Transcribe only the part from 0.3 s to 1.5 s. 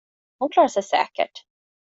Hon klarar sig säkert.